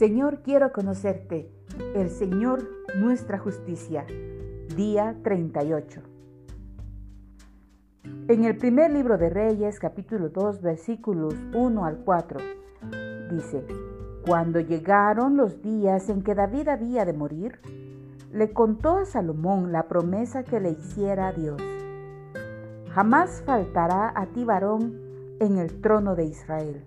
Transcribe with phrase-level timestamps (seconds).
[0.00, 1.52] Señor, quiero conocerte,
[1.94, 2.66] el Señor
[2.96, 4.06] nuestra justicia.
[4.74, 6.00] Día 38.
[8.28, 12.40] En el primer libro de Reyes, capítulo 2, versículos 1 al 4,
[13.30, 13.62] dice,
[14.26, 17.60] Cuando llegaron los días en que David había de morir,
[18.32, 21.60] le contó a Salomón la promesa que le hiciera a Dios.
[22.94, 24.98] Jamás faltará a ti varón
[25.40, 26.86] en el trono de Israel.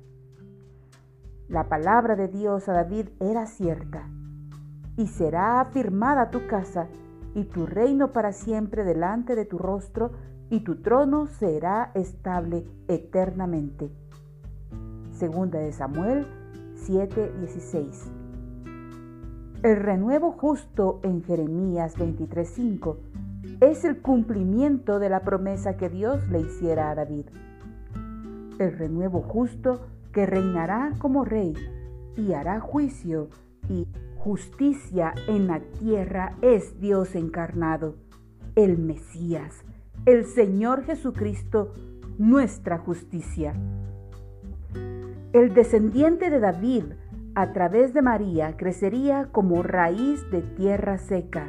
[1.53, 4.09] La palabra de Dios a David era cierta,
[4.97, 6.87] y será afirmada tu casa
[7.35, 10.13] y tu reino para siempre delante de tu rostro,
[10.49, 13.91] y tu trono será estable eternamente.
[15.11, 16.25] Segunda de Samuel
[16.73, 18.11] 7:16.
[19.61, 22.97] El renuevo justo en Jeremías 23:5
[23.61, 27.27] es el cumplimiento de la promesa que Dios le hiciera a David.
[28.57, 31.53] El renuevo justo que reinará como rey
[32.15, 33.29] y hará juicio
[33.67, 37.95] y justicia en la tierra es Dios encarnado,
[38.55, 39.65] el Mesías,
[40.05, 41.73] el Señor Jesucristo,
[42.17, 43.53] nuestra justicia.
[45.33, 46.83] El descendiente de David
[47.35, 51.47] a través de María crecería como raíz de tierra seca.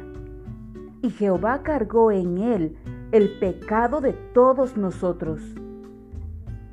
[1.03, 2.77] Y Jehová cargó en él
[3.11, 5.41] el pecado de todos nosotros.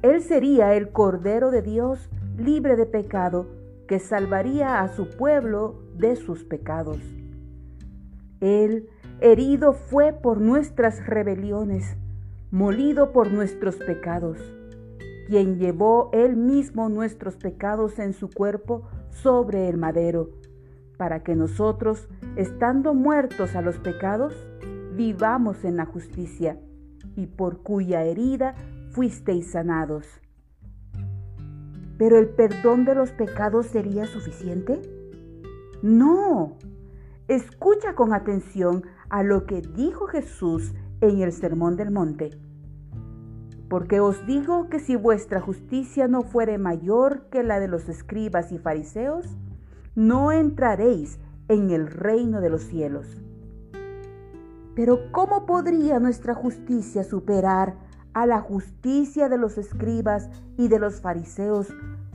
[0.03, 3.47] Él sería el Cordero de Dios libre de pecado
[3.86, 6.98] que salvaría a su pueblo de sus pecados.
[8.41, 8.89] Él
[9.20, 11.97] herido fue por nuestras rebeliones,
[12.50, 14.39] molido por nuestros pecados,
[15.28, 20.30] quien llevó él mismo nuestros pecados en su cuerpo sobre el madero,
[20.97, 24.34] para que nosotros, estando muertos a los pecados,
[24.97, 26.58] vivamos en la justicia,
[27.14, 28.56] y por cuya herida
[28.92, 30.06] fuisteis sanados.
[31.98, 34.80] ¿Pero el perdón de los pecados sería suficiente?
[35.83, 36.56] No.
[37.28, 42.30] Escucha con atención a lo que dijo Jesús en el Sermón del Monte.
[43.68, 48.52] Porque os digo que si vuestra justicia no fuere mayor que la de los escribas
[48.52, 49.27] y fariseos,
[49.94, 51.18] no entraréis
[51.48, 53.17] en el reino de los cielos.
[54.74, 57.77] Pero ¿cómo podría nuestra justicia superar
[58.14, 61.68] a la justicia de los escribas y de los fariseos,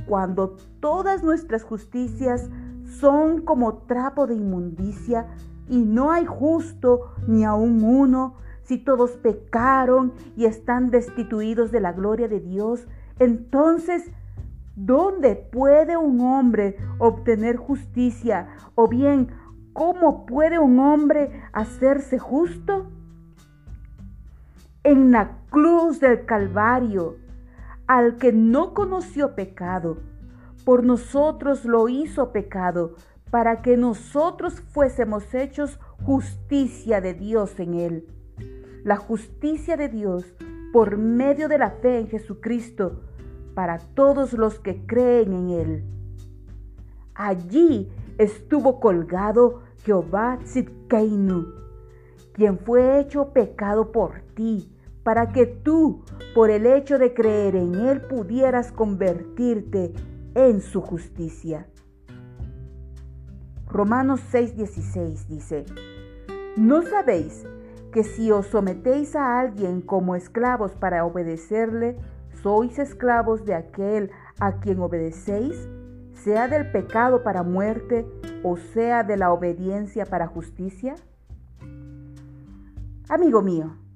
[0.05, 2.49] cuando todas nuestras justicias
[2.99, 5.27] son como trapo de inmundicia
[5.69, 11.93] y no hay justo ni aun uno, si todos pecaron y están destituidos de la
[11.93, 12.87] gloria de Dios,
[13.19, 14.11] entonces,
[14.75, 18.47] ¿dónde puede un hombre obtener justicia?
[18.75, 19.29] O bien,
[19.73, 22.87] ¿cómo puede un hombre hacerse justo?
[24.87, 27.17] En la cruz del Calvario,
[27.87, 29.97] al que no conoció pecado,
[30.63, 32.95] por nosotros lo hizo pecado,
[33.29, 38.07] para que nosotros fuésemos hechos justicia de Dios en él.
[38.85, 40.33] La justicia de Dios
[40.71, 43.01] por medio de la fe en Jesucristo
[43.55, 45.83] para todos los que creen en él.
[47.13, 51.45] Allí estuvo colgado Jehová Tzidkeinu,
[52.31, 54.71] quien fue hecho pecado por ti
[55.07, 56.03] para que tú,
[56.35, 59.93] por el hecho de creer en Él, pudieras convertirte
[60.35, 61.65] en su justicia.
[63.69, 65.63] Romanos 6:16 dice,
[66.57, 67.45] ¿no sabéis
[67.93, 71.95] que si os sometéis a alguien como esclavos para obedecerle,
[72.43, 75.69] sois esclavos de aquel a quien obedecéis,
[76.15, 78.05] sea del pecado para muerte
[78.43, 80.95] o sea de la obediencia para justicia?
[83.07, 83.86] Amigo mío,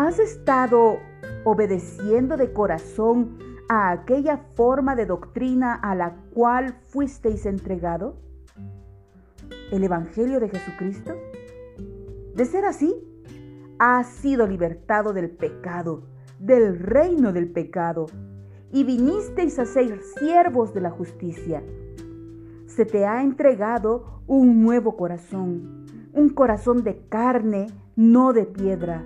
[0.00, 1.00] ¿Has estado
[1.42, 3.36] obedeciendo de corazón
[3.68, 8.14] a aquella forma de doctrina a la cual fuisteis entregado?
[9.72, 11.14] ¿El Evangelio de Jesucristo?
[12.32, 12.94] De ser así,
[13.80, 16.04] has sido libertado del pecado,
[16.38, 18.06] del reino del pecado,
[18.70, 21.60] y vinisteis a ser siervos de la justicia.
[22.66, 29.04] Se te ha entregado un nuevo corazón, un corazón de carne, no de piedra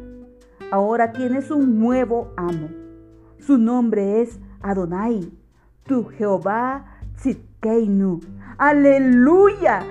[0.72, 2.70] Ahora tienes un nuevo amo.
[3.38, 5.30] Su nombre es Adonai,
[5.84, 8.20] tu Jehová Tzidkeinu.
[8.56, 9.84] Aleluya,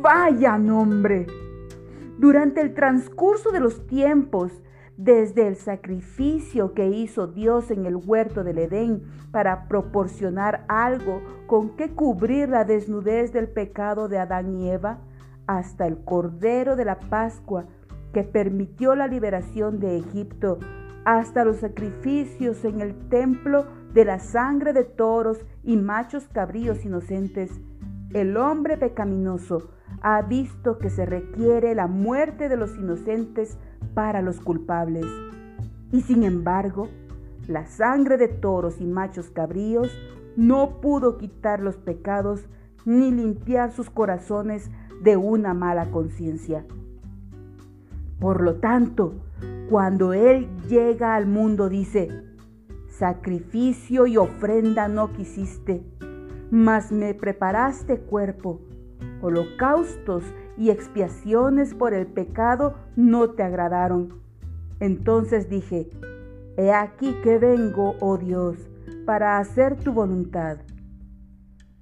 [0.00, 1.26] vaya nombre.
[2.16, 4.52] Durante el transcurso de los tiempos,
[4.96, 11.70] desde el sacrificio que hizo Dios en el huerto del Edén para proporcionar algo con
[11.70, 14.98] que cubrir la desnudez del pecado de Adán y Eva,
[15.48, 17.66] hasta el Cordero de la Pascua
[18.12, 20.58] que permitió la liberación de Egipto,
[21.04, 27.50] hasta los sacrificios en el templo de la sangre de toros y machos cabríos inocentes,
[28.12, 29.70] el hombre pecaminoso
[30.02, 33.58] ha visto que se requiere la muerte de los inocentes
[33.94, 35.06] para los culpables.
[35.92, 36.88] Y sin embargo,
[37.46, 39.90] la sangre de toros y machos cabríos
[40.36, 42.46] no pudo quitar los pecados
[42.84, 44.70] ni limpiar sus corazones
[45.02, 46.64] de una mala conciencia.
[48.20, 49.14] Por lo tanto,
[49.70, 52.08] cuando Él llega al mundo dice,
[52.88, 55.82] sacrificio y ofrenda no quisiste,
[56.50, 58.60] mas me preparaste cuerpo,
[59.22, 60.22] holocaustos
[60.58, 64.20] y expiaciones por el pecado no te agradaron.
[64.80, 65.88] Entonces dije,
[66.58, 68.68] He aquí que vengo, oh Dios,
[69.06, 70.58] para hacer tu voluntad.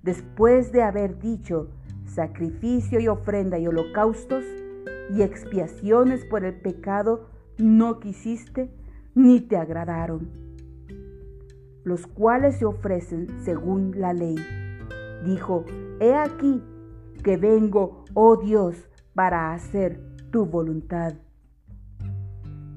[0.05, 1.69] Después de haber dicho,
[2.05, 4.45] sacrificio y ofrenda y holocaustos
[5.11, 7.29] y expiaciones por el pecado
[7.59, 8.71] no quisiste
[9.15, 10.29] ni te agradaron,
[11.85, 14.37] los cuales se ofrecen según la ley.
[15.25, 15.65] Dijo,
[16.01, 16.63] he aquí
[17.25, 20.01] que vengo, oh Dios, para hacer
[20.31, 21.15] tu voluntad.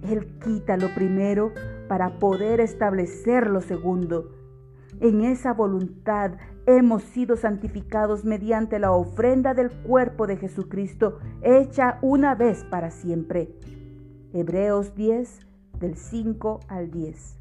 [0.02, 1.54] Él quita lo primero
[1.88, 4.32] para poder establecer lo segundo.
[5.02, 6.34] En esa voluntad
[6.68, 13.50] hemos sido santificados mediante la ofrenda del cuerpo de Jesucristo hecha una vez para siempre.
[14.32, 15.40] Hebreos 10
[15.80, 17.36] del 5 al 10.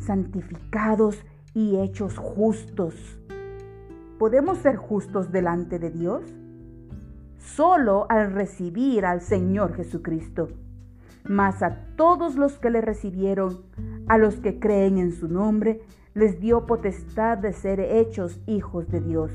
[0.00, 2.94] Santificados y hechos justos.
[4.18, 6.24] ¿Podemos ser justos delante de Dios?
[7.38, 10.48] Solo al recibir al Señor Jesucristo
[11.28, 13.62] mas a todos los que le recibieron,
[14.08, 15.80] a los que creen en su nombre,
[16.14, 19.30] les dio potestad de ser hechos hijos de Dios.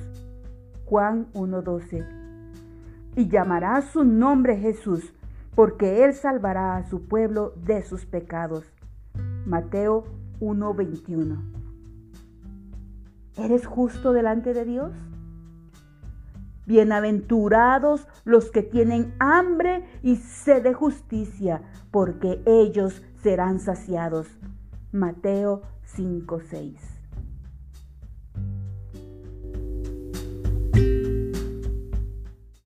[0.85, 2.05] Juan 1.12.
[3.15, 5.13] Y llamará su nombre Jesús,
[5.55, 8.65] porque él salvará a su pueblo de sus pecados.
[9.45, 10.05] Mateo
[10.39, 11.37] 1.21.
[13.37, 14.91] ¿Eres justo delante de Dios?
[16.65, 21.61] Bienaventurados los que tienen hambre y sed de justicia,
[21.91, 24.27] porque ellos serán saciados.
[24.93, 27.02] Mateo 5:6